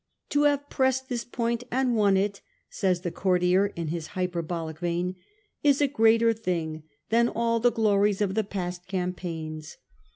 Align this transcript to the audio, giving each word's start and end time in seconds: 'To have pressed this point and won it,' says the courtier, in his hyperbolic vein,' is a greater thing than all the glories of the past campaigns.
'To 0.31 0.45
have 0.45 0.67
pressed 0.67 1.09
this 1.09 1.23
point 1.23 1.63
and 1.69 1.95
won 1.95 2.17
it,' 2.17 2.41
says 2.71 3.01
the 3.01 3.11
courtier, 3.11 3.67
in 3.75 3.89
his 3.89 4.07
hyperbolic 4.17 4.79
vein,' 4.79 5.15
is 5.63 5.79
a 5.79 5.87
greater 5.87 6.33
thing 6.33 6.81
than 7.09 7.29
all 7.29 7.59
the 7.59 7.71
glories 7.71 8.19
of 8.19 8.33
the 8.33 8.43
past 8.43 8.87
campaigns. 8.87 9.77